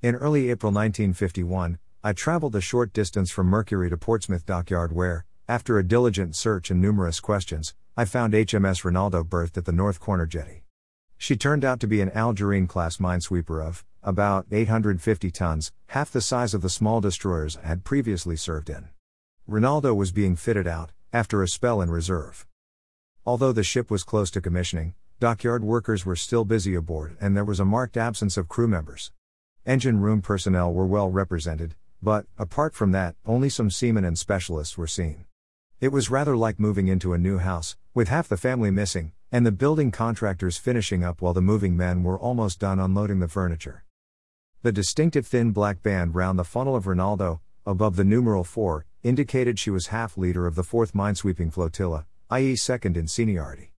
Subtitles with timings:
[0.00, 5.24] In early April 1951, I traveled a short distance from Mercury to Portsmouth Dockyard, where,
[5.48, 9.98] after a diligent search and numerous questions, I found HMS Rinaldo berthed at the North
[9.98, 10.62] Corner jetty.
[11.16, 16.20] She turned out to be an Algerine class minesweeper of about 850 tons, half the
[16.20, 18.90] size of the small destroyers I had previously served in.
[19.48, 22.46] Rinaldo was being fitted out, after a spell in reserve.
[23.26, 27.44] Although the ship was close to commissioning, dockyard workers were still busy aboard and there
[27.44, 29.10] was a marked absence of crew members.
[29.68, 34.78] Engine room personnel were well represented, but, apart from that, only some seamen and specialists
[34.78, 35.26] were seen.
[35.78, 39.44] It was rather like moving into a new house, with half the family missing, and
[39.44, 43.84] the building contractors finishing up while the moving men were almost done unloading the furniture.
[44.62, 49.58] The distinctive thin black band round the funnel of Rinaldo, above the numeral 4, indicated
[49.58, 53.74] she was half leader of the 4th minesweeping flotilla, i.e., second in seniority.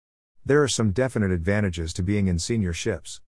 [0.44, 3.22] There are some definite advantages to being in senior ships.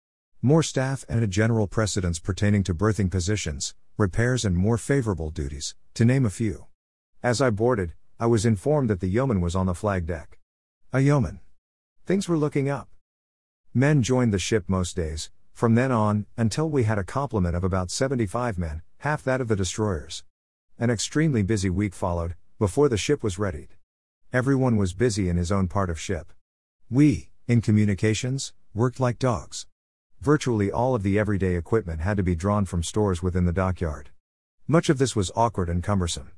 [0.43, 5.75] More staff and a general precedence pertaining to berthing positions, repairs, and more favorable duties,
[5.95, 6.67] to name a few.
[7.23, 10.39] As I boarded, I was informed that the yeoman was on the flag deck.
[10.93, 11.41] A yeoman.
[12.05, 12.89] Things were looking up.
[13.73, 17.65] Men joined the ship most days, from then on, until we had a complement of
[17.65, 20.23] about 75 men, half that of the destroyers.
[20.79, 23.69] An extremely busy week followed, before the ship was readied.
[24.33, 26.33] Everyone was busy in his own part of ship.
[26.91, 29.67] We, in communications, worked like dogs.
[30.27, 34.11] Virtually all of the everyday equipment had to be drawn from stores within the dockyard.
[34.67, 36.33] Much of this was awkward and cumbersome.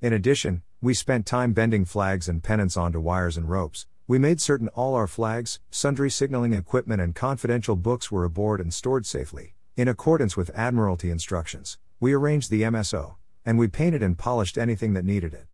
[0.00, 3.86] In addition, we spent time bending flags and pennants onto wires and ropes.
[4.06, 8.72] We made certain all our flags, sundry signaling equipment, and confidential books were aboard and
[8.72, 11.76] stored safely, in accordance with Admiralty instructions.
[12.00, 15.46] We arranged the MSO, and we painted and polished anything that needed it.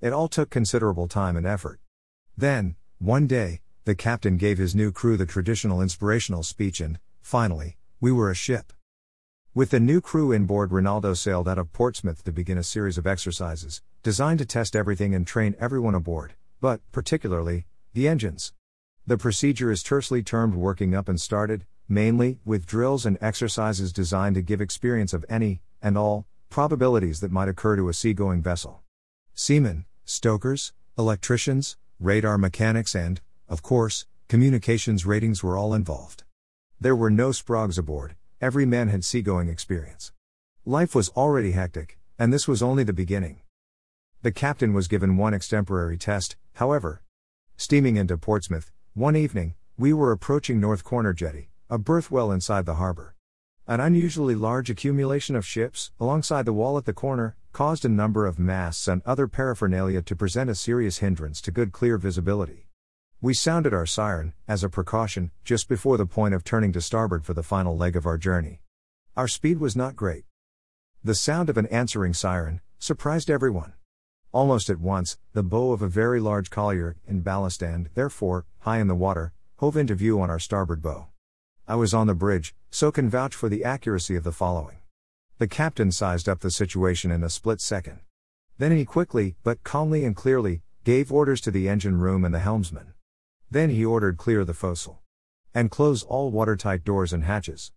[0.00, 1.80] It all took considerable time and effort.
[2.34, 7.76] Then, one day, the captain gave his new crew the traditional inspirational speech, and, finally,
[8.00, 8.72] we were a ship.
[9.52, 13.06] With the new crew inboard, Rinaldo sailed out of Portsmouth to begin a series of
[13.06, 18.52] exercises, designed to test everything and train everyone aboard, but, particularly, the engines.
[19.08, 24.36] The procedure is tersely termed working up and started, mainly, with drills and exercises designed
[24.36, 28.82] to give experience of any, and all, probabilities that might occur to a seagoing vessel.
[29.34, 36.22] Seamen, stokers, electricians, radar mechanics, and, of course, communications ratings were all involved.
[36.78, 40.12] There were no sprogs aboard, every man had seagoing experience.
[40.66, 43.40] Life was already hectic, and this was only the beginning.
[44.20, 47.00] The captain was given one extemporary test, however.
[47.56, 52.66] Steaming into Portsmouth, one evening, we were approaching North Corner Jetty, a berth well inside
[52.66, 53.14] the harbor.
[53.66, 58.26] An unusually large accumulation of ships, alongside the wall at the corner, caused a number
[58.26, 62.65] of masts and other paraphernalia to present a serious hindrance to good clear visibility.
[63.22, 67.24] We sounded our siren, as a precaution, just before the point of turning to starboard
[67.24, 68.60] for the final leg of our journey.
[69.16, 70.26] Our speed was not great.
[71.02, 73.72] The sound of an answering siren surprised everyone.
[74.32, 78.80] Almost at once, the bow of a very large collier, in ballast and, therefore, high
[78.80, 81.06] in the water, hove into view on our starboard bow.
[81.66, 84.76] I was on the bridge, so can vouch for the accuracy of the following.
[85.38, 88.00] The captain sized up the situation in a split second.
[88.58, 92.40] Then he quickly, but calmly and clearly, gave orders to the engine room and the
[92.40, 92.92] helmsman.
[93.56, 95.00] Then he ordered clear the forecastle.
[95.54, 97.72] And close all watertight doors and hatches.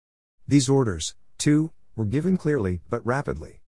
[0.46, 3.62] These orders, too, were given clearly, but rapidly.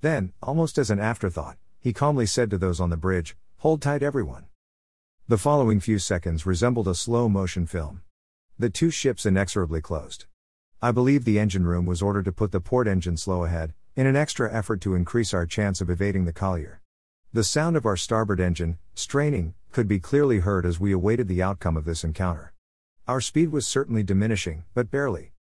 [0.00, 4.04] Then, almost as an afterthought, he calmly said to those on the bridge, Hold tight,
[4.04, 4.44] everyone.
[5.26, 8.02] The following few seconds resembled a slow motion film.
[8.56, 10.26] The two ships inexorably closed.
[10.80, 14.06] I believe the engine room was ordered to put the port engine slow ahead, in
[14.06, 16.80] an extra effort to increase our chance of evading the collier.
[17.32, 21.42] The sound of our starboard engine, straining, could be clearly heard as we awaited the
[21.42, 22.54] outcome of this encounter.
[23.06, 25.32] Our speed was certainly diminishing, but barely.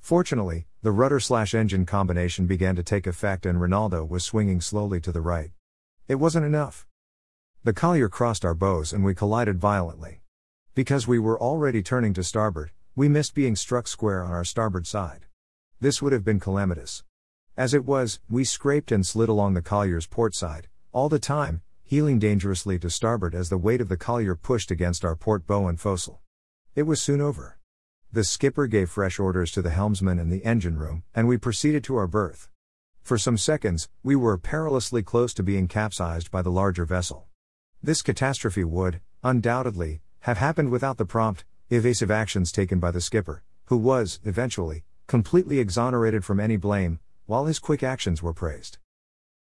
[0.00, 5.00] Fortunately, the rudder slash engine combination began to take effect and Rinaldo was swinging slowly
[5.00, 5.50] to the right.
[6.08, 6.86] It wasn't enough.
[7.64, 10.22] The collier crossed our bows and we collided violently.
[10.74, 14.86] Because we were already turning to starboard, we missed being struck square on our starboard
[14.86, 15.26] side.
[15.80, 17.02] This would have been calamitous.
[17.56, 21.60] As it was, we scraped and slid along the collier's port side, all the time,
[21.84, 25.68] heeling dangerously to starboard as the weight of the collier pushed against our port bow
[25.68, 26.22] and forecastle.
[26.74, 27.58] It was soon over.
[28.10, 31.84] The skipper gave fresh orders to the helmsman and the engine room, and we proceeded
[31.84, 32.48] to our berth.
[33.02, 37.26] For some seconds, we were perilously close to being capsized by the larger vessel.
[37.82, 43.42] This catastrophe would, undoubtedly, have happened without the prompt, evasive actions taken by the skipper,
[43.66, 48.78] who was, eventually, completely exonerated from any blame, while his quick actions were praised.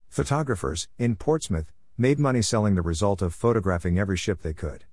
[0.10, 4.84] Photographers, in Portsmouth, made money selling the result of photographing every ship they could.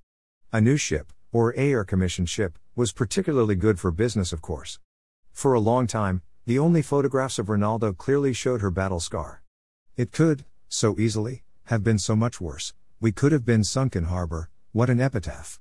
[0.53, 4.79] A new ship, or air commissioned ship, was particularly good for business, of course.
[5.31, 9.43] For a long time, The only photographs of Rinaldo clearly showed her battle scar.
[9.97, 12.73] It could, so easily, have been so much worse.
[13.01, 15.59] We could have been sunk in harbor, what an epitaph.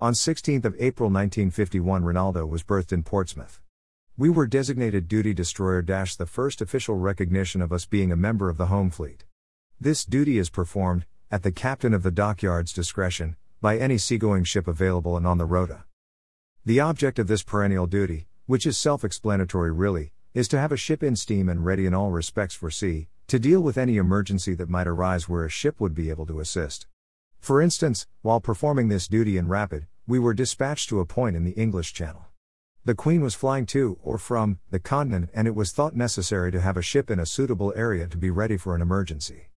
[0.00, 3.60] On 16 April 1951 Rinaldo was berthed in Portsmouth.
[4.20, 8.58] We were designated duty destroyer the first official recognition of us being a member of
[8.58, 9.24] the home fleet.
[9.80, 14.68] This duty is performed, at the captain of the dockyard's discretion, by any seagoing ship
[14.68, 15.84] available and on the rota.
[16.66, 20.76] The object of this perennial duty, which is self explanatory really, is to have a
[20.76, 24.52] ship in steam and ready in all respects for sea, to deal with any emergency
[24.52, 26.86] that might arise where a ship would be able to assist.
[27.38, 31.44] For instance, while performing this duty in rapid, we were dispatched to a point in
[31.44, 32.26] the English Channel.
[32.82, 36.62] The Queen was flying to, or from, the continent, and it was thought necessary to
[36.62, 39.50] have a ship in a suitable area to be ready for an emergency.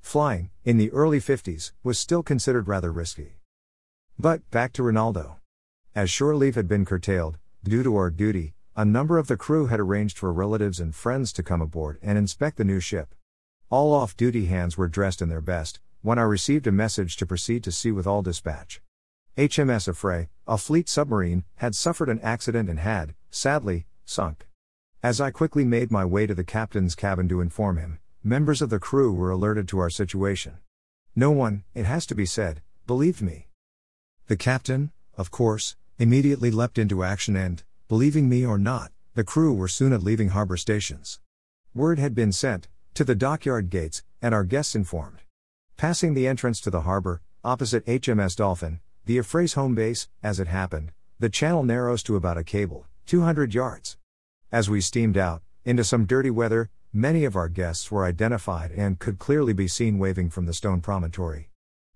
[0.00, 3.40] Flying, in the early 50s, was still considered rather risky.
[4.16, 5.38] But, back to Rinaldo.
[5.96, 9.66] As shore leave had been curtailed, due to our duty, a number of the crew
[9.66, 13.12] had arranged for relatives and friends to come aboard and inspect the new ship.
[13.70, 17.26] All off duty hands were dressed in their best, when I received a message to
[17.26, 18.80] proceed to sea with all dispatch.
[19.38, 24.48] HMS Affray, a fleet submarine, had suffered an accident and had, sadly, sunk.
[25.00, 28.68] As I quickly made my way to the captain's cabin to inform him, members of
[28.68, 30.54] the crew were alerted to our situation.
[31.14, 33.46] No one, it has to be said, believed me.
[34.26, 39.54] The captain, of course, immediately leapt into action and, believing me or not, the crew
[39.54, 41.20] were soon at leaving harbor stations.
[41.76, 45.22] Word had been sent, to the dockyard gates, and our guests informed.
[45.76, 50.48] Passing the entrance to the harbor, opposite HMS Dolphin, the Affray's home base, as it
[50.48, 53.96] happened, the channel narrows to about a cable, 200 yards.
[54.52, 58.98] As we steamed out, into some dirty weather, many of our guests were identified and
[58.98, 61.48] could clearly be seen waving from the stone promontory.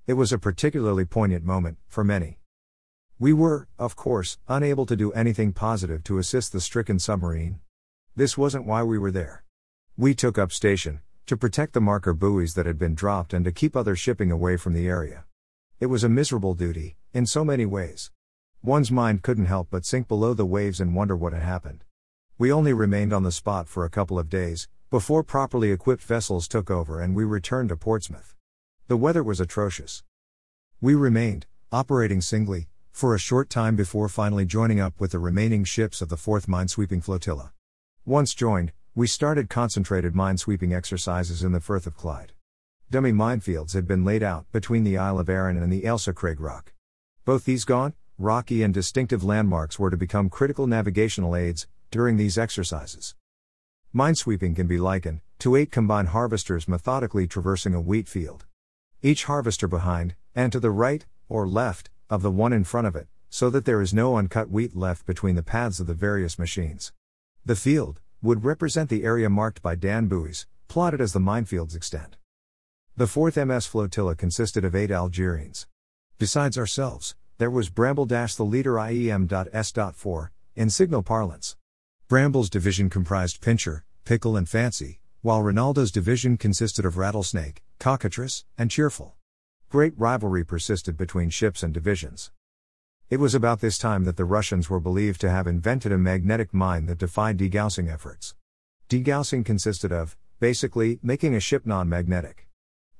[0.07, 2.39] It was a particularly poignant moment, for many.
[3.19, 7.61] We were, of course, unable to do anything positive to assist the stricken submarine.
[8.17, 9.45] This wasn't why we were there.
[9.99, 13.53] We took up station, to protect the marker buoys that had been dropped and to
[13.53, 15.27] keep other shipping away from the area.
[15.79, 18.11] It was a miserable duty, in so many ways.
[18.63, 21.85] One's mind couldn't help but sink below the waves and wonder what had happened.
[22.39, 26.49] We only remained on the spot for a couple of days, before properly equipped vessels
[26.49, 28.35] took over and we returned to Portsmouth.
[28.89, 30.03] The weather was atrocious.
[30.81, 35.65] We remained, operating singly, for a short time before finally joining up with the remaining
[35.65, 37.53] ships of the 4th Minesweeping Flotilla.
[38.05, 42.33] Once joined, we started concentrated minesweeping exercises in the Firth of Clyde.
[42.91, 46.41] Dummy minefields had been laid out between the Isle of Arran and the Ailsa Craig
[46.41, 46.73] Rock.
[47.25, 52.37] Both these gaunt, rocky, and distinctive landmarks were to become critical navigational aids during these
[52.37, 53.15] exercises.
[53.95, 58.47] Minesweeping can be likened to eight combined harvesters methodically traversing a wheat field.
[59.03, 62.97] Each harvester behind, and to the right, or left, of the one in front of
[62.97, 66.39] it, so that there is no uncut wheat left between the paths of the various
[66.39, 66.93] machines.
[67.45, 72.17] The field, would represent the area marked by Dan buoys, plotted as the minefields extend.
[72.97, 75.67] The 4th MS flotilla consisted of eight Algerines.
[76.23, 81.57] Besides ourselves, there was Bramble the leader IEM.S.4, in signal parlance.
[82.07, 88.71] Bramble's division comprised Pincher, Pickle, and Fancy, while Rinaldo's division consisted of Rattlesnake, Cockatrice, and
[88.71, 89.17] Cheerful.
[89.69, 92.31] Great rivalry persisted between ships and divisions.
[93.11, 96.55] It was about this time that the Russians were believed to have invented a magnetic
[96.55, 98.37] mine that defied degaussing efforts.
[98.89, 102.47] Degaussing consisted of, basically, making a ship non magnetic.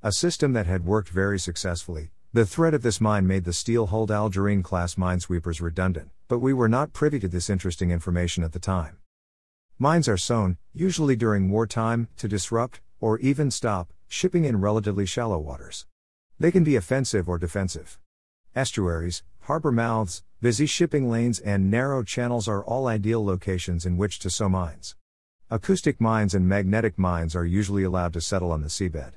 [0.01, 2.11] A system that had worked very successfully.
[2.35, 6.51] The threat of this mine made the steel hulled Algerine class minesweepers redundant, but we
[6.51, 8.97] were not privy to this interesting information at the time.
[9.77, 15.37] Mines are sown, usually during wartime, to disrupt, or even stop, shipping in relatively shallow
[15.37, 15.85] waters.
[16.39, 17.99] They can be offensive or defensive.
[18.55, 24.17] Estuaries, harbor mouths, busy shipping lanes, and narrow channels are all ideal locations in which
[24.17, 24.95] to sow mines.
[25.51, 29.11] Acoustic mines and magnetic mines are usually allowed to settle on the seabed.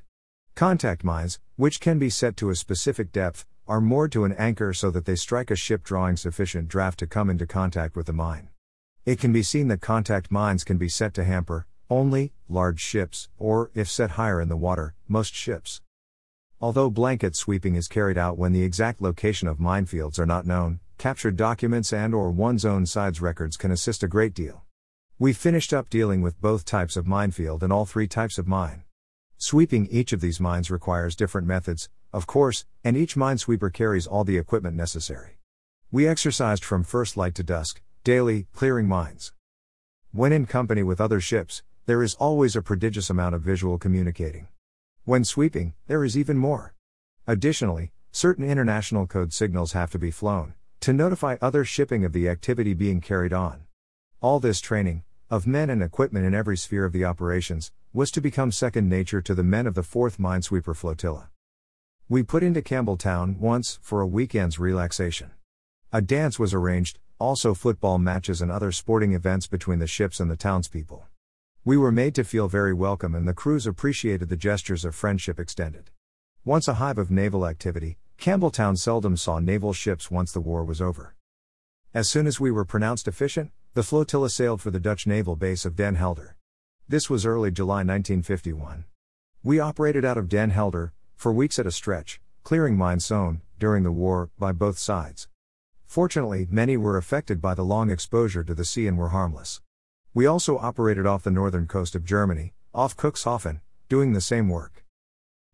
[0.57, 4.73] Contact mines, which can be set to a specific depth, are moored to an anchor
[4.73, 8.15] so that they strike a ship drawing sufficient draft to come into contact with the
[8.15, 8.49] mine.
[9.05, 13.29] It can be seen that contact mines can be set to hamper only large ships,
[13.37, 15.83] or, if set higher in the water, most ships.
[16.59, 20.81] Although blanket sweeping is carried out when the exact location of minefields are not known,
[20.97, 24.65] captured documents and or one's own side's records can assist a great deal.
[25.19, 28.85] We finished up dealing with both types of minefield and all three types of mine.
[29.39, 34.25] Sweeping each of these mines requires different methods, of course, and each minesweeper carries all
[34.25, 35.37] the equipment necessary.
[35.91, 39.35] We exercised from first light to dusk, daily, clearing mines.
[40.11, 44.49] When in company with other ships, there is always a prodigious amount of visual communicating.
[45.05, 46.75] When sweeping, there is even more.
[47.27, 52.29] Additionally, certain international code signals have to be flown to notify other shipping of the
[52.29, 53.65] activity being carried on.
[54.23, 58.21] All this training, of men and equipment in every sphere of the operations, was to
[58.21, 61.31] become second nature to the men of the 4th Minesweeper Flotilla.
[62.11, 65.31] We put into Campbeltown once for a weekend's relaxation.
[65.95, 70.31] A dance was arranged, also football matches and other sporting events between the ships and
[70.31, 71.07] the townspeople.
[71.65, 75.41] We were made to feel very welcome and the crews appreciated the gestures of friendship
[75.41, 75.91] extended.
[76.45, 80.83] Once a hive of naval activity, Campbeltown seldom saw naval ships once the war was
[80.83, 81.15] over.
[81.95, 85.65] As soon as we were pronounced efficient, the flotilla sailed for the Dutch naval base
[85.65, 86.36] of Den Helder.
[86.89, 88.85] This was early July 1951.
[89.43, 93.83] We operated out of Den Helder, for weeks at a stretch, clearing mines sown, during
[93.83, 95.27] the war, by both sides.
[95.85, 99.61] Fortunately, many were affected by the long exposure to the sea and were harmless.
[100.15, 104.85] We also operated off the northern coast of Germany, off Cuxhaven, doing the same work.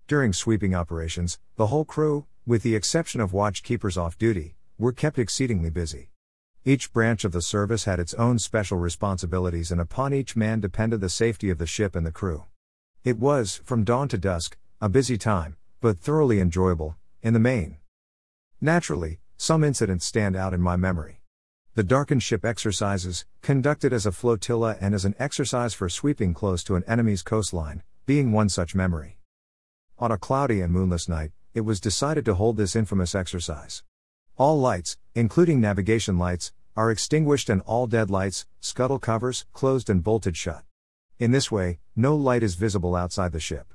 [0.07, 5.19] During sweeping operations, the whole crew, with the exception of watchkeepers off duty, were kept
[5.19, 6.12] exceedingly busy.
[6.65, 11.01] Each branch of the service had its own special responsibilities, and upon each man depended
[11.01, 12.45] the safety of the ship and the crew.
[13.03, 17.79] It was, from dawn to dusk, a busy time, but thoroughly enjoyable, in the main.
[18.61, 21.21] Naturally, some incidents stand out in my memory.
[21.75, 26.63] The darkened ship exercises, conducted as a flotilla and as an exercise for sweeping close
[26.65, 29.19] to an enemy's coastline, being one such memory.
[29.99, 33.83] On a cloudy and moonless night, it was decided to hold this infamous exercise.
[34.37, 40.03] All lights, including navigation lights, are extinguished and all dead lights, scuttle covers, closed and
[40.03, 40.65] bolted shut.
[41.19, 43.75] In this way, no light is visible outside the ship.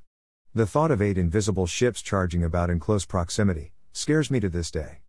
[0.54, 4.72] The thought of eight invisible ships charging about in close proximity scares me to this
[4.72, 5.00] day.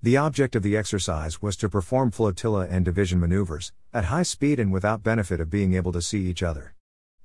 [0.00, 4.60] The object of the exercise was to perform flotilla and division maneuvers, at high speed
[4.60, 6.76] and without benefit of being able to see each other.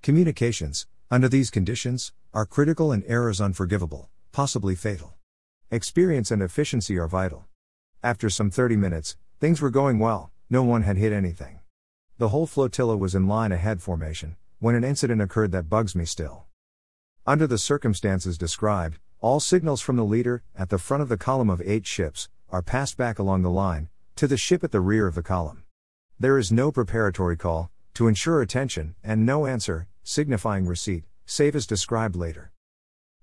[0.01, 5.13] Communications, under these conditions, are critical and errors unforgivable, possibly fatal.
[5.69, 7.45] Experience and efficiency are vital.
[8.05, 11.61] After some 30 minutes, things were going well, no one had hit anything.
[12.17, 16.03] The whole flotilla was in line ahead formation, when an incident occurred that bugs me
[16.03, 16.43] still.
[17.25, 21.49] Under the circumstances described, all signals from the leader, at the front of the column
[21.49, 25.07] of eight ships, are passed back along the line, to the ship at the rear
[25.07, 25.63] of the column.
[26.19, 31.65] There is no preparatory call, to ensure attention, and no answer, signifying receipt, save as
[31.65, 32.51] described later.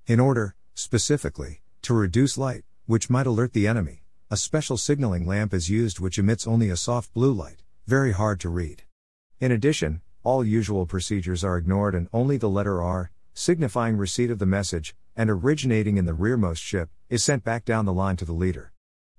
[0.06, 3.99] In order, specifically, to reduce light, which might alert the enemy,
[4.32, 8.38] a special signaling lamp is used which emits only a soft blue light, very hard
[8.38, 8.84] to read.
[9.40, 14.38] In addition, all usual procedures are ignored and only the letter R, signifying receipt of
[14.38, 18.24] the message, and originating in the rearmost ship, is sent back down the line to
[18.24, 18.72] the leader.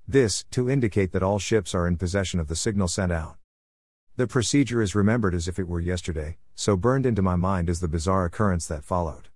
[0.08, 3.36] This, to indicate that all ships are in possession of the signal sent out.
[4.16, 7.82] The procedure is remembered as if it were yesterday, so burned into my mind is
[7.82, 9.28] the bizarre occurrence that followed.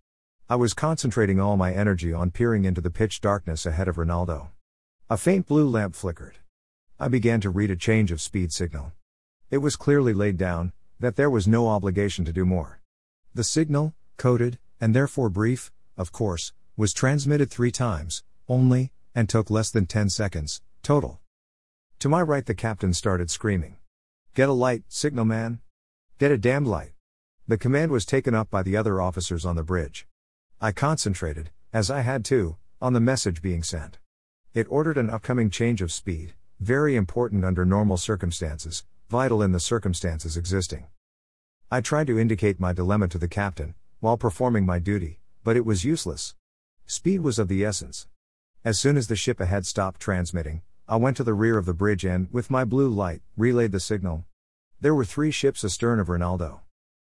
[0.48, 4.51] I was concentrating all my energy on peering into the pitch darkness ahead of Rinaldo.
[5.07, 6.38] A faint blue lamp flickered.
[7.00, 8.91] I began to read a change of speed signal.
[9.51, 12.81] It was clearly laid down that there was no obligation to do more.
[13.31, 19.51] The signal, coded, and therefore brief, of course, was transmitted three times, only, and took
[19.51, 21.19] less than 10 seconds, total.
[22.00, 23.75] To my right, the captain started screaming.
[24.33, 25.59] Get a light, signal man.
[26.17, 26.93] Get a damned light.
[27.47, 30.07] The command was taken up by the other officers on the bridge.
[30.59, 34.00] I concentrated, as I had to, on the message being sent.
[34.55, 39.59] It ordered an upcoming change of speed, very important under normal circumstances, vital in the
[39.59, 40.85] circumstances existing.
[41.69, 45.65] I tried to indicate my dilemma to the captain, while performing my duty, but it
[45.65, 46.35] was useless.
[46.85, 48.07] Speed was of the essence.
[48.63, 51.74] As soon as the ship ahead stopped transmitting, I went to the rear of the
[51.74, 54.24] bridge and, with my blue light, relayed the signal.
[54.79, 56.62] There were three ships astern of Rinaldo.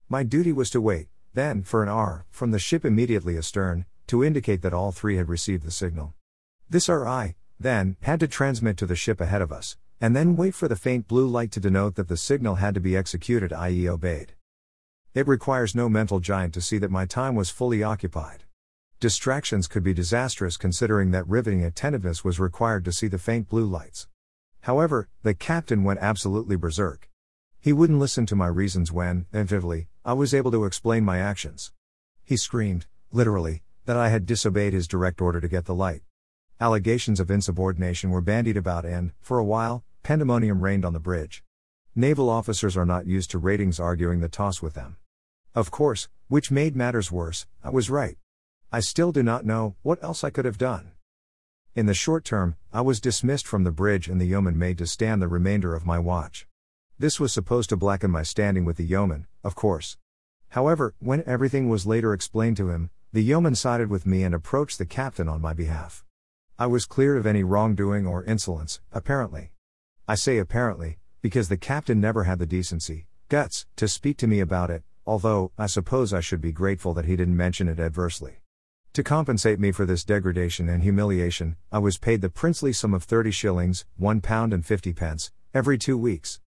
[0.09, 4.25] My duty was to wait, then, for an R, from the ship immediately astern, to
[4.25, 6.16] indicate that all three had received the signal.
[6.69, 10.53] This RI, then, had to transmit to the ship ahead of us, and then wait
[10.53, 13.89] for the faint blue light to denote that the signal had to be executed, i.e.,
[13.89, 14.35] obeyed.
[15.15, 18.43] It requires no mental giant to see that my time was fully occupied.
[18.99, 23.65] Distractions could be disastrous considering that riveting attentiveness was required to see the faint blue
[23.65, 24.09] lights.
[24.63, 27.09] However, the captain went absolutely berserk.
[27.61, 31.71] He wouldn't listen to my reasons when, eventually, I was able to explain my actions.
[32.25, 36.03] He screamed, literally, that I had disobeyed his direct order to get the light.
[36.59, 41.45] Allegations of insubordination were bandied about, and, for a while, pandemonium reigned on the bridge.
[41.95, 44.97] Naval officers are not used to ratings arguing the toss with them.
[45.55, 48.17] Of course, which made matters worse, I was right.
[48.73, 50.93] I still do not know what else I could have done.
[51.75, 54.87] In the short term, I was dismissed from the bridge and the yeoman made to
[54.87, 56.47] stand the remainder of my watch.
[56.99, 59.99] This was supposed to blacken my standing with the yeoman, of course.
[60.51, 64.79] However, when everything was later explained to him, the yeoman sided with me and approached
[64.79, 66.06] the captain on my behalf.
[66.59, 69.51] I was cleared of any wrongdoing or insolence, apparently.
[70.09, 74.41] I say apparently, because the captain never had the decency, guts, to speak to me
[74.41, 78.41] about it, although, I suppose I should be grateful that he didn't mention it adversely.
[78.95, 83.05] To compensate me for this degradation and humiliation, I was paid the princely sum of
[83.05, 86.41] 30 shillings, one pound and fifty pence, every two weeks.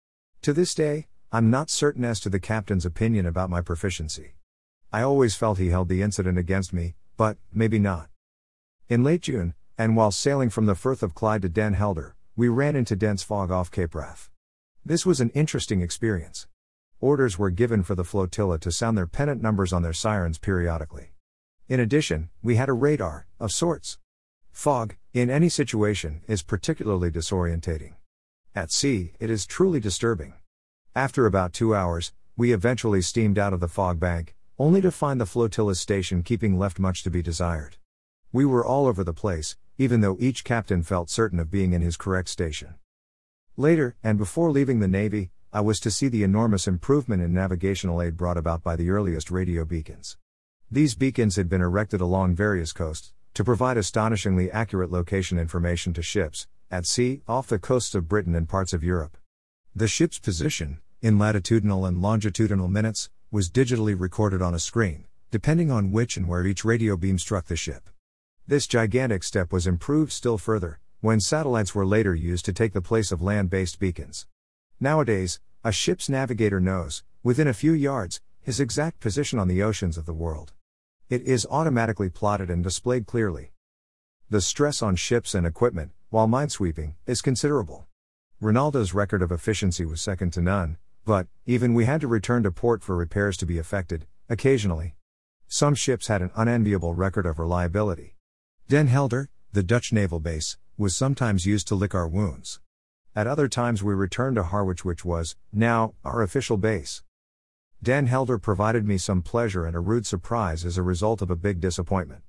[0.43, 4.37] To this day, I'm not certain as to the captain's opinion about my proficiency.
[4.93, 8.09] I always felt he held the incident against me, but, maybe not.
[8.89, 12.49] In late June, and while sailing from the Firth of Clyde to Den Helder, we
[12.49, 14.31] ran into dense fog off Cape Wrath.
[14.85, 16.47] This was an interesting experience.
[17.01, 21.13] Orders were given for the flotilla to sound their pennant numbers on their sirens periodically.
[21.69, 23.99] In addition, we had a radar, of sorts.
[24.51, 27.95] Fog, in any situation, is particularly disorientating.
[28.55, 30.35] At sea, it is truly disturbing.
[30.95, 35.21] After about two hours, we eventually steamed out of the fog bank, only to find
[35.21, 37.77] the flotilla's station keeping left much to be desired.
[38.33, 41.83] We were all over the place, even though each captain felt certain of being in
[41.83, 42.75] his correct station.
[43.57, 48.03] Later, and before leaving the Navy, I was to see the enormous improvement in navigational
[48.03, 50.19] aid brought about by the earliest radio beacons.
[50.71, 56.03] These beacons had been erected along various coasts, to provide astonishingly accurate location information to
[56.03, 59.17] ships, at sea, off the coasts of Britain and parts of Europe.
[59.75, 65.71] The ship's position, in latitudinal and longitudinal minutes, was digitally recorded on a screen, depending
[65.71, 67.91] on which and where each radio beam struck the ship.
[68.49, 72.81] This gigantic step was improved still further, when satellites were later used to take the
[72.81, 74.29] place of land based beacons.
[74.79, 79.99] Nowadays, a ship's navigator knows, within a few yards, his exact position on the oceans
[79.99, 80.53] of the world.
[81.11, 83.51] It is automatically plotted and displayed clearly.
[84.31, 87.89] The stress on ships and equipment, while minesweeping, is considerable.
[88.41, 92.53] Rinaldo's record of efficiency was second to none, but, even we had to return to
[92.53, 94.95] port for repairs to be effected, occasionally.
[95.49, 98.16] Some ships had an unenviable record of reliability.
[98.69, 102.59] Den Helder, the Dutch naval base, was sometimes used to lick our wounds.
[103.15, 107.05] At other times we returned to Harwich, which was, now, our official base.
[107.81, 111.37] Den Helder provided me some pleasure and a rude surprise as a result of a
[111.37, 112.23] big disappointment.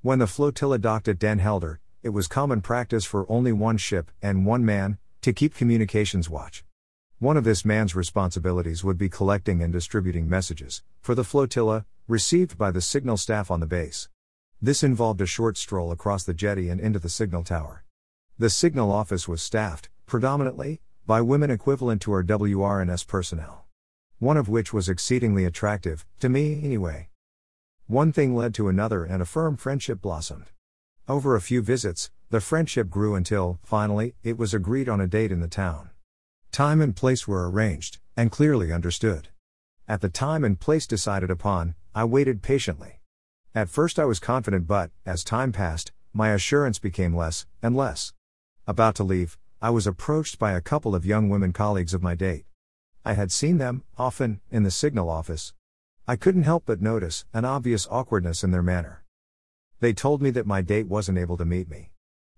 [0.00, 4.12] When the flotilla docked at Den Helder, it was common practice for only one ship
[4.22, 6.62] and one man to keep communications watch.
[7.18, 12.56] One of this man's responsibilities would be collecting and distributing messages for the flotilla received
[12.56, 14.08] by the signal staff on the base.
[14.62, 17.84] This involved a short stroll across the jetty and into the signal tower.
[18.38, 23.60] The signal office was staffed, predominantly, by women equivalent to our WRNS personnel
[24.20, 27.08] one of which was exceedingly attractive, to me anyway.
[27.86, 30.50] One thing led to another and a firm friendship blossomed.
[31.08, 35.32] Over a few visits, the friendship grew until, finally, it was agreed on a date
[35.32, 35.88] in the town.
[36.52, 39.28] Time and place were arranged, and clearly understood.
[39.88, 42.99] At the time and place decided upon, I waited patiently.
[43.52, 48.12] At first I was confident, but, as time passed, my assurance became less and less.
[48.64, 52.14] About to leave, I was approached by a couple of young women colleagues of my
[52.14, 52.44] date.
[53.04, 55.52] I had seen them, often, in the signal office.
[56.06, 59.04] I couldn't help but notice an obvious awkwardness in their manner.
[59.80, 61.90] They told me that my date wasn't able to meet me.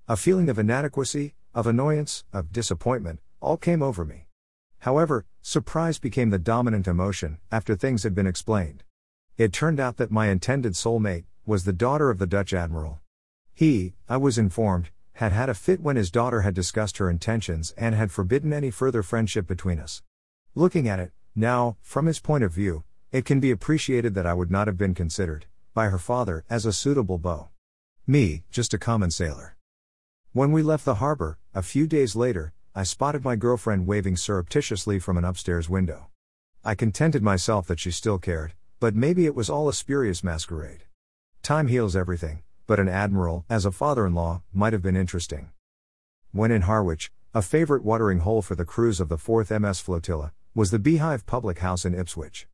[0.09, 4.29] A feeling of inadequacy, of annoyance, of disappointment, all came over me.
[4.79, 8.83] However, surprise became the dominant emotion after things had been explained.
[9.39, 13.01] It turned out that my intended soulmate was the daughter of the Dutch admiral.
[13.55, 17.73] He, I was informed, had had a fit when his daughter had discussed her intentions
[17.77, 20.03] and had forbidden any further friendship between us.
[20.55, 24.35] Looking at it, now, from his point of view, it can be appreciated that I
[24.35, 27.49] would not have been considered, by her father, as a suitable beau.
[28.07, 29.57] Me, just a common sailor.
[30.33, 34.99] When we left the harbor, a few days later, I spotted my girlfriend waving surreptitiously
[34.99, 36.09] from an upstairs window.
[36.65, 40.87] I contented myself that she still cared, but maybe it was all a spurious masquerade.
[41.41, 45.53] Time heals everything, but an admiral, as a father in law, might have been interesting.
[46.33, 50.33] When in Harwich, a favorite watering hole for the crews of the 4th MS flotilla,
[50.53, 52.49] was the Beehive Public House in Ipswich.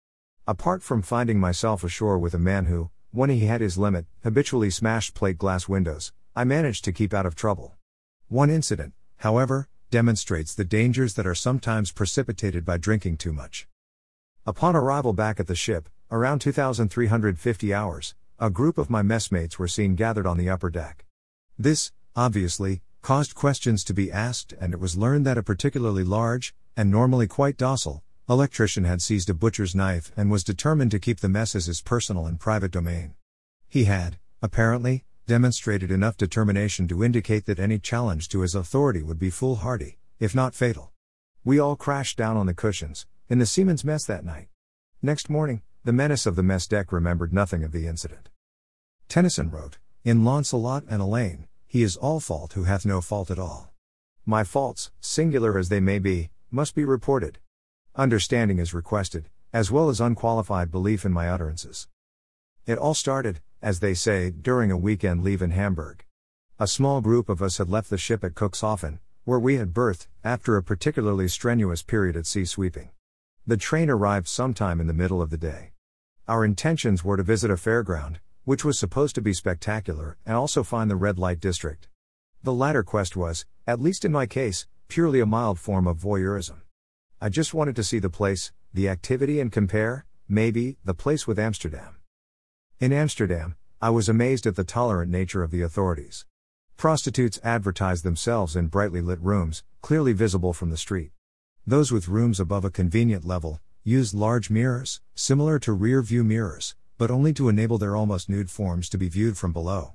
[0.47, 4.69] Apart from finding myself ashore with a man who, when he had his limit, habitually
[4.69, 7.79] smashed plate glass windows, I managed to keep out of trouble.
[8.29, 13.67] One incident, however, demonstrates the dangers that are sometimes precipitated by drinking too much.
[14.45, 19.69] Upon arrival back at the ship, around 2,350 hours, a group of my messmates were
[19.69, 21.05] seen gathered on the upper deck.
[21.59, 26.55] This, obviously, caused questions to be asked, and it was learned that a particularly large,
[26.77, 31.21] and normally quite docile, electrician had seized a butcher's knife and was determined to keep
[31.21, 33.15] the mess as his personal and private domain.
[33.69, 39.19] He had, apparently, demonstrated enough determination to indicate that any challenge to his authority would
[39.19, 40.93] be foolhardy, if not fatal.
[41.45, 44.49] We all crashed down on the cushions, in the seamen's mess that night.
[45.03, 48.29] Next morning, the menace of the mess deck remembered nothing of the incident.
[49.09, 53.39] Tennyson wrote, In Lancelot and Elaine, he is all fault who hath no fault at
[53.39, 53.73] all.
[54.27, 57.39] My faults, singular as they may be, must be reported.
[57.97, 61.89] Understanding is requested, as well as unqualified belief in my utterances.
[62.67, 66.05] It all started, as they say, during a weekend leave in Hamburg.
[66.59, 70.07] A small group of us had left the ship at Cuxhaven, where we had berthed,
[70.23, 72.91] after a particularly strenuous period at sea sweeping.
[73.47, 75.73] The train arrived sometime in the middle of the day.
[76.29, 80.63] Our intentions were to visit a fairground, which was supposed to be spectacular, and also
[80.63, 81.89] find the red light district.
[82.43, 86.61] The latter quest was, at least in my case, purely a mild form of voyeurism.
[87.19, 91.39] I just wanted to see the place, the activity, and compare, maybe, the place with
[91.39, 91.97] Amsterdam.
[92.79, 96.27] In Amsterdam, I was amazed at the tolerant nature of the authorities.
[96.77, 101.13] Prostitutes advertised themselves in brightly lit rooms, clearly visible from the street.
[101.67, 106.75] Those with rooms above a convenient level used large mirrors, similar to rear view mirrors,
[106.99, 109.95] but only to enable their almost nude forms to be viewed from below.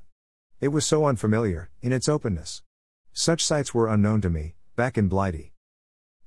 [0.62, 2.64] It was so unfamiliar, in its openness.
[3.12, 5.54] Such sights were unknown to me, back in Blighty.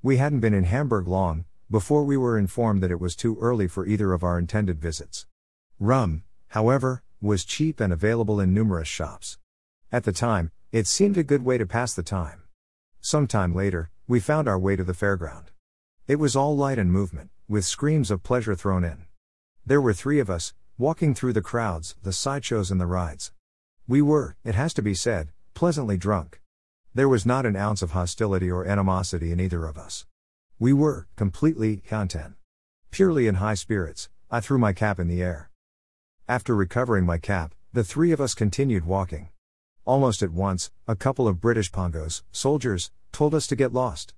[0.03, 3.67] We hadn't been in Hamburg long, before we were informed that it was too early
[3.67, 5.27] for either of our intended visits.
[5.81, 9.39] Rum, however, was cheap and available in numerous shops.
[9.91, 12.43] At the time, it seemed a good way to pass the time.
[13.01, 15.47] Some time later, we found our way to the fairground.
[16.07, 19.05] It was all light and movement, with screams of pleasure thrown in.
[19.65, 23.33] There were three of us, walking through the crowds, the sideshows, and the rides.
[23.87, 26.41] We were, it has to be said, pleasantly drunk.
[26.93, 30.07] There was not an ounce of hostility or animosity in either of us.
[30.59, 32.35] We were, completely, content.
[32.91, 35.51] Purely in high spirits, I threw my cap in the air.
[36.29, 39.29] After recovering my cap, the three of us continued walking.
[39.85, 44.15] Almost at once, a couple of British Pongos, soldiers, told us to get lost.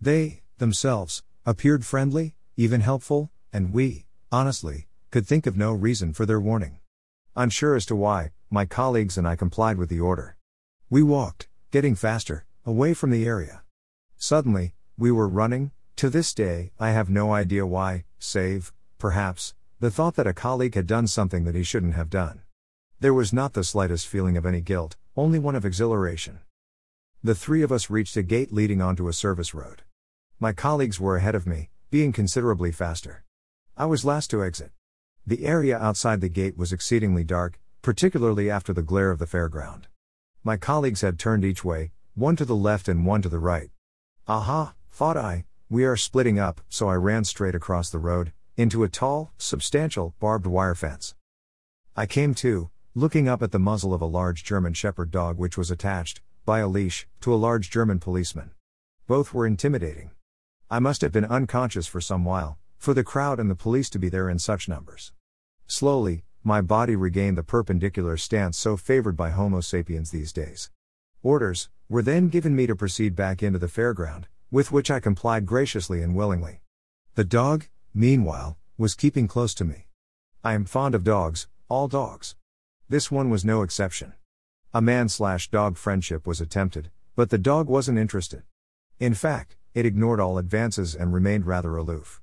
[0.00, 6.26] They, themselves, appeared friendly, even helpful, and we, honestly, could think of no reason for
[6.26, 6.80] their warning.
[7.36, 10.36] Unsure as to why, my colleagues and I complied with the order.
[10.90, 13.62] We walked, getting faster, away from the area.
[14.16, 19.92] Suddenly, we were running, to this day, I have no idea why, save, perhaps, the
[19.92, 22.40] thought that a colleague had done something that he shouldn't have done.
[22.98, 26.40] There was not the slightest feeling of any guilt, only one of exhilaration.
[27.22, 29.82] The three of us reached a gate leading onto a service road.
[30.40, 33.24] My colleagues were ahead of me, being considerably faster.
[33.74, 34.72] I was last to exit.
[35.26, 39.84] The area outside the gate was exceedingly dark, particularly after the glare of the fairground.
[40.44, 43.70] My colleagues had turned each way, one to the left and one to the right.
[44.26, 48.84] Aha, thought I, we are splitting up, so I ran straight across the road, into
[48.84, 51.14] a tall, substantial, barbed wire fence.
[51.96, 55.56] I came to, looking up at the muzzle of a large German Shepherd dog which
[55.56, 58.50] was attached, by a leash, to a large German policeman.
[59.06, 60.10] Both were intimidating.
[60.70, 63.98] I must have been unconscious for some while, for the crowd and the police to
[63.98, 65.12] be there in such numbers.
[65.66, 70.70] Slowly, my body regained the perpendicular stance so favored by Homo sapiens these days.
[71.22, 75.46] Orders were then given me to proceed back into the fairground, with which I complied
[75.46, 76.60] graciously and willingly.
[77.14, 79.86] The dog, meanwhile, was keeping close to me.
[80.44, 82.36] I am fond of dogs, all dogs.
[82.90, 84.12] This one was no exception.
[84.74, 88.42] A man slash dog friendship was attempted, but the dog wasn't interested.
[89.00, 92.20] In fact, it ignored all advances and remained rather aloof.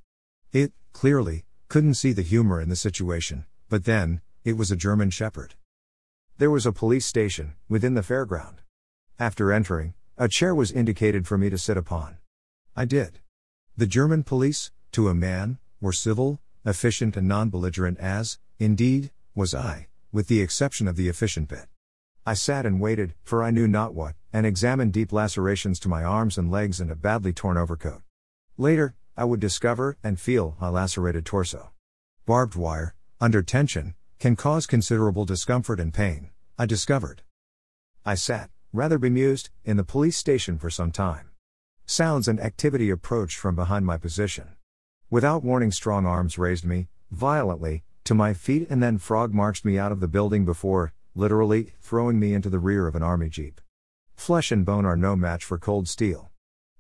[0.52, 5.10] It, clearly, couldn't see the humor in the situation, but then, it was a German
[5.10, 5.56] Shepherd.
[6.38, 8.58] There was a police station, within the fairground.
[9.18, 12.18] After entering, a chair was indicated for me to sit upon.
[12.76, 13.20] I did.
[13.78, 19.56] The German police, to a man, were civil, efficient, and non belligerent as, indeed, was
[19.56, 21.68] I with the exception of the efficient bit.
[22.28, 26.04] I sat and waited, for I knew not what, and examined deep lacerations to my
[26.04, 28.02] arms and legs and a badly torn overcoat.
[28.58, 31.70] Later, I would discover and feel a lacerated torso.
[32.26, 37.22] Barbed wire, under tension, can cause considerable discomfort and pain, I discovered.
[38.04, 41.30] I sat, rather bemused, in the police station for some time.
[41.86, 44.56] Sounds and activity approached from behind my position.
[45.12, 49.78] Without warning, strong arms raised me, violently, to my feet and then Frog marched me
[49.78, 53.62] out of the building before, literally, throwing me into the rear of an army jeep.
[54.16, 56.30] Flesh and bone are no match for cold steel.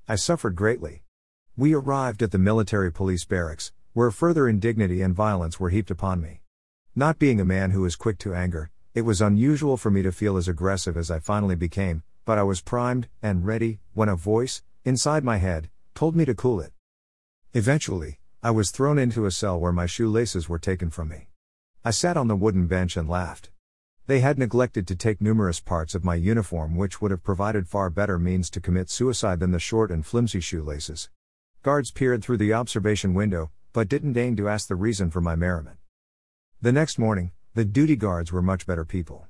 [0.07, 1.03] I suffered greatly.
[1.55, 6.21] We arrived at the military police barracks, where further indignity and violence were heaped upon
[6.21, 6.41] me.
[6.95, 10.11] Not being a man who is quick to anger, it was unusual for me to
[10.11, 14.15] feel as aggressive as I finally became, but I was primed and ready when a
[14.17, 16.73] voice, inside my head, told me to cool it.
[17.53, 21.29] Eventually, I was thrown into a cell where my shoelaces were taken from me.
[21.85, 23.49] I sat on the wooden bench and laughed.
[24.07, 27.89] They had neglected to take numerous parts of my uniform which would have provided far
[27.89, 31.09] better means to commit suicide than the short and flimsy shoelaces.
[31.63, 35.35] Guards peered through the observation window, but didn't deign to ask the reason for my
[35.35, 35.77] merriment.
[36.61, 39.27] The next morning, the duty guards were much better people.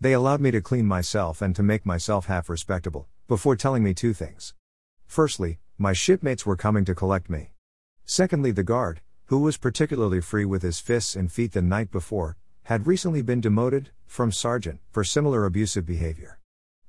[0.00, 3.92] They allowed me to clean myself and to make myself half respectable, before telling me
[3.92, 4.54] two things.
[5.04, 7.54] Firstly, my shipmates were coming to collect me.
[8.04, 12.36] Secondly, the guard, who was particularly free with his fists and feet the night before,
[12.64, 16.38] had recently been demoted, from sergeant, for similar abusive behavior.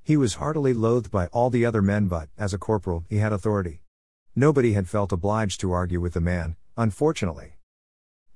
[0.02, 3.32] He was heartily loathed by all the other men, but, as a corporal, he had
[3.32, 3.80] authority.
[4.36, 7.54] Nobody had felt obliged to argue with the man, unfortunately.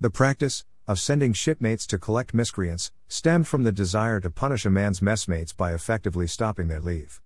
[0.00, 4.70] The practice, of sending shipmates to collect miscreants, stemmed from the desire to punish a
[4.70, 7.20] man's messmates by effectively stopping their leave.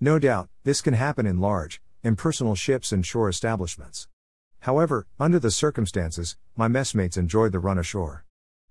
[0.00, 4.08] No doubt, this can happen in large, impersonal ships and shore establishments.
[4.60, 8.23] However, under the circumstances, my messmates enjoyed the run ashore.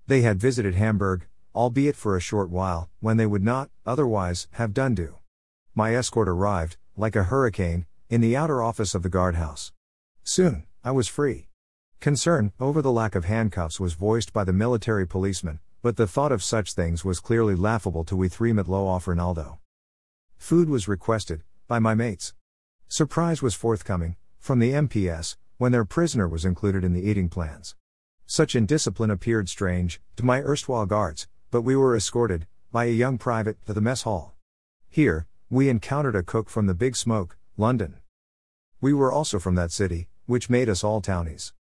[0.06, 4.74] They had visited Hamburg, albeit for a short while, when they would not, otherwise, have
[4.74, 5.16] done do.
[5.74, 9.72] My escort arrived, like a hurricane, in the outer office of the guardhouse.
[10.22, 11.48] Soon, I was free.
[12.00, 16.32] Concern over the lack of handcuffs was voiced by the military policeman, but the thought
[16.32, 19.58] of such things was clearly laughable to we three Matlow off Rinaldo.
[20.36, 22.34] Food was requested, by my mates.
[22.88, 27.74] Surprise was forthcoming, from the MPS, when their prisoner was included in the eating plans.
[28.26, 33.18] Such indiscipline appeared strange, to my erstwhile guards, but we were escorted, by a young
[33.18, 34.34] private, to the mess hall.
[34.88, 37.96] Here, we encountered a cook from the Big Smoke, London.
[38.80, 41.52] We were also from that city, which made us all townies.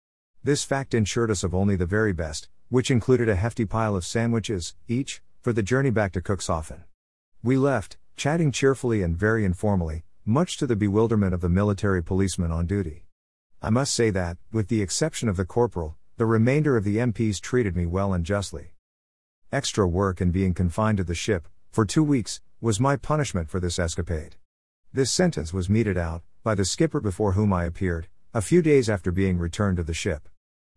[0.44, 4.04] This fact ensured us of only the very best, which included a hefty pile of
[4.04, 6.84] sandwiches, each, for the journey back to Cuxhaven.
[7.42, 12.52] We left, chatting cheerfully and very informally, much to the bewilderment of the military policeman
[12.52, 13.06] on duty.
[13.60, 17.40] I must say that, with the exception of the corporal, the remainder of the MPs
[17.40, 18.74] treated me well and justly.
[19.50, 23.58] Extra work and being confined to the ship, for two weeks, was my punishment for
[23.58, 24.36] this escapade.
[24.92, 28.88] This sentence was meted out, by the skipper before whom I appeared, a few days
[28.88, 30.28] after being returned to the ship.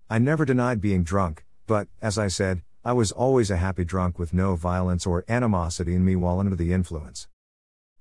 [0.09, 4.17] I never denied being drunk, but, as I said, I was always a happy drunk
[4.17, 7.27] with no violence or animosity in me while under the influence.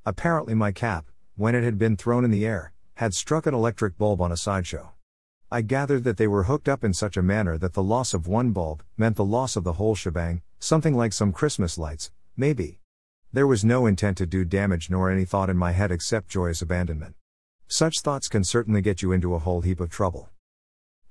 [0.06, 3.98] Apparently, my cap, when it had been thrown in the air, had struck an electric
[3.98, 4.93] bulb on a sideshow.
[5.54, 8.26] I gathered that they were hooked up in such a manner that the loss of
[8.26, 12.80] one bulb meant the loss of the whole shebang, something like some Christmas lights, maybe.
[13.32, 16.60] There was no intent to do damage nor any thought in my head except joyous
[16.60, 17.14] abandonment.
[17.68, 20.28] Such thoughts can certainly get you into a whole heap of trouble.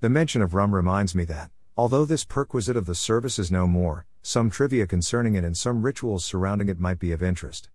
[0.02, 3.66] The mention of rum reminds me that, although this perquisite of the service is no
[3.66, 7.70] more, some trivia concerning it and some rituals surrounding it might be of interest.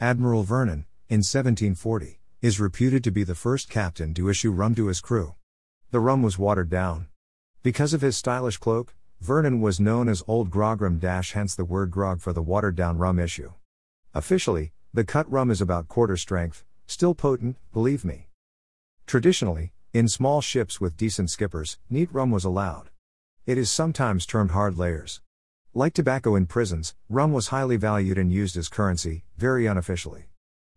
[0.00, 4.88] Admiral Vernon, in 1740, is reputed to be the first captain to issue rum to
[4.88, 5.36] his crew.
[5.90, 7.06] The rum was watered down.
[7.62, 11.90] Because of his stylish cloak, Vernon was known as Old Grogram dash hence the word
[11.90, 13.52] grog for the watered down rum issue.
[14.14, 18.28] Officially, the cut rum is about quarter strength, still potent, believe me.
[19.06, 22.90] Traditionally, in small ships with decent skippers, neat rum was allowed.
[23.46, 25.22] It is sometimes termed hard layers.
[25.72, 30.26] Like tobacco in prisons, rum was highly valued and used as currency, very unofficially.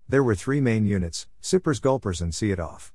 [0.08, 2.94] There were three main units sippers, gulpers, and see it off.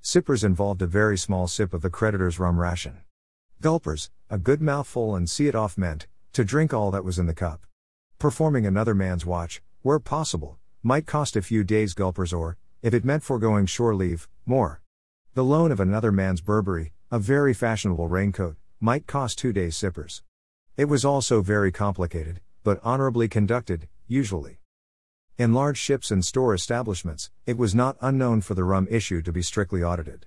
[0.00, 2.98] Sippers involved a very small sip of the creditor's rum ration.
[3.60, 7.26] Gulpers, a good mouthful, and see it off meant to drink all that was in
[7.26, 7.66] the cup.
[8.18, 13.04] Performing another man's watch, where possible, might cost a few days' gulpers or, if it
[13.04, 14.80] meant foregoing shore leave, more.
[15.34, 20.22] The loan of another man's Burberry, a very fashionable raincoat, might cost two days' sippers.
[20.76, 24.57] It was also very complicated, but honorably conducted, usually.
[25.38, 29.30] In large ships and store establishments, it was not unknown for the rum issue to
[29.30, 30.26] be strictly audited.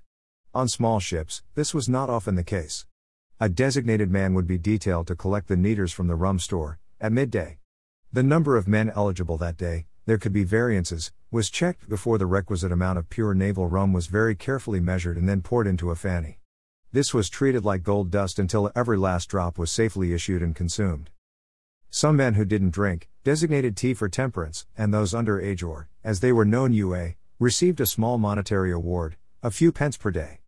[0.53, 2.85] On small ships, this was not often the case.
[3.37, 7.11] A designated man would be detailed to collect the neaters from the rum store, at
[7.11, 7.57] midday.
[8.13, 12.25] The number of men eligible that day, there could be variances, was checked before the
[12.25, 15.95] requisite amount of pure naval rum was very carefully measured and then poured into a
[15.97, 16.39] fanny.
[16.93, 21.09] This was treated like gold dust until every last drop was safely issued and consumed.
[21.93, 26.21] Some men who didn't drink, designated tea for temperance, and those under age or, as
[26.21, 30.39] they were known UA, received a small monetary award, a few pence per day.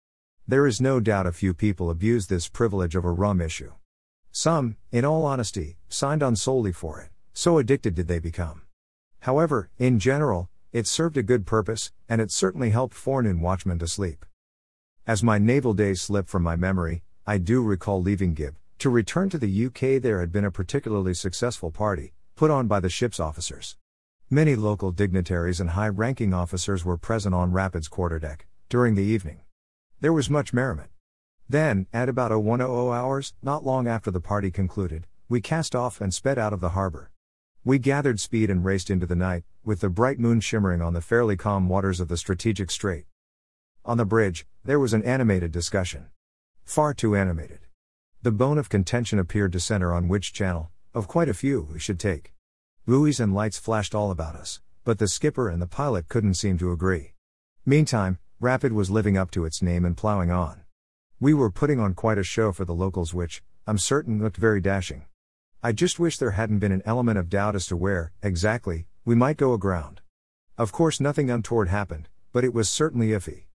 [0.48, 3.74] There is no doubt a few people abused this privilege of a rum issue.
[4.32, 8.62] Some, in all honesty, signed on solely for it, so addicted did they become.
[9.20, 13.88] However, in general, it served a good purpose, and it certainly helped forenoon watchmen to
[13.88, 14.26] sleep.
[15.06, 18.56] As my naval days slip from my memory, I do recall leaving Gib.
[18.84, 22.82] To return to the UK, there had been a particularly successful party, put on by
[22.82, 23.78] the ship's officers.
[24.30, 29.40] Many local dignitaries and high ranking officers were present on Rapid's quarterdeck during the evening.
[30.02, 30.90] There was much merriment.
[31.48, 36.14] Then, at about 0100 hours, not long after the party concluded, we cast off and
[36.14, 37.10] sped out of the harbor.
[37.64, 41.00] We gathered speed and raced into the night, with the bright moon shimmering on the
[41.00, 43.06] fairly calm waters of the strategic strait.
[43.86, 46.08] On the bridge, there was an animated discussion.
[46.66, 47.63] Far too animated.
[48.24, 51.78] The bone of contention appeared to center on which channel, of quite a few, we
[51.78, 52.32] should take.
[52.86, 56.58] Buoys and lights flashed all about us, but the skipper and the pilot couldn't seem
[56.60, 57.16] to agree.
[57.66, 60.62] Meantime, Rapid was living up to its name and plowing on.
[61.20, 64.62] We were putting on quite a show for the locals, which, I'm certain, looked very
[64.62, 65.04] dashing.
[65.62, 69.16] I just wish there hadn't been an element of doubt as to where, exactly, we
[69.16, 70.00] might go aground.
[70.58, 73.48] Of course, nothing untoward happened, but it was certainly iffy.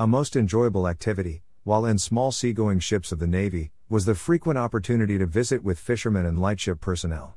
[0.00, 4.58] A most enjoyable activity, while in small seagoing ships of the Navy, was the frequent
[4.58, 7.36] opportunity to visit with fishermen and lightship personnel.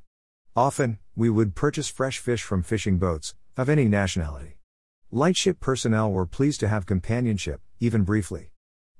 [0.55, 4.57] Often, we would purchase fresh fish from fishing boats, of any nationality.
[5.11, 8.51] Lightship personnel were pleased to have companionship, even briefly.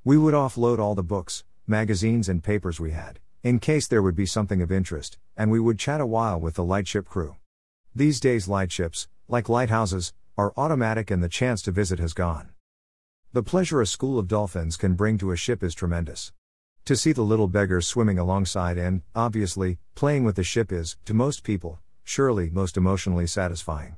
[0.03, 4.15] We would offload all the books, magazines, and papers we had, in case there would
[4.15, 7.37] be something of interest, and we would chat a while with the lightship crew.
[7.95, 12.49] These days, lightships, like lighthouses, are automatic and the chance to visit has gone.
[13.33, 16.31] The pleasure a school of dolphins can bring to a ship is tremendous.
[16.87, 21.13] To see the little beggars swimming alongside and, obviously, playing with the ship is, to
[21.13, 23.97] most people, surely most emotionally satisfying.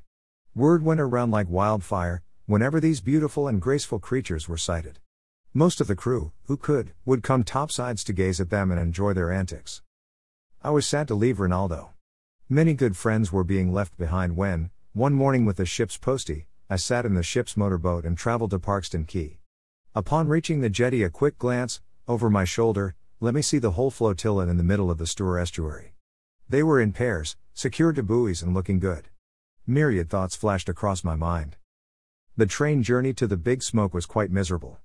[0.56, 4.98] Word went around like wildfire whenever these beautiful and graceful creatures were sighted.
[5.54, 9.14] Most of the crew, who could, would come topsides to gaze at them and enjoy
[9.14, 9.84] their antics.
[10.64, 11.92] I was sad to leave Rinaldo.
[12.50, 16.78] Many good friends were being left behind when, one morning with the ship's postie, I
[16.78, 19.38] sat in the ship's motorboat and traveled to Parkston Quay.
[19.94, 23.92] Upon reaching the jetty, a quick glance, over my shoulder, let me see the whole
[23.92, 25.94] flotilla in the middle of the Stour estuary.
[26.50, 29.10] They were in pairs, secured to buoys and looking good.
[29.68, 31.58] Myriad thoughts flashed across my mind.
[32.36, 34.80] The train journey to the Big Smoke was quite miserable.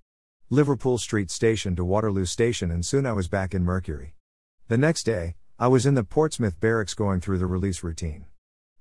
[0.51, 4.17] Liverpool Street Station to Waterloo Station, and soon I was back in Mercury.
[4.69, 8.27] The next day, I was in the Portsmouth barracks going through the release routine.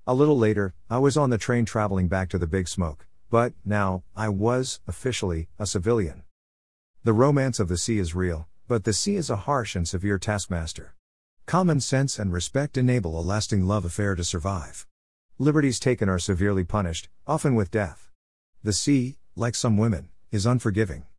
[0.06, 3.54] A little later, I was on the train traveling back to the Big Smoke, but,
[3.64, 6.23] now, I was, officially, a civilian.
[7.04, 10.18] The romance of the sea is real, but the sea is a harsh and severe
[10.18, 10.94] taskmaster.
[11.44, 14.86] Common sense and respect enable a lasting love affair to survive.
[15.38, 18.08] Liberties taken are severely punished, often with death.
[18.62, 21.04] The sea, like some women, is unforgiving.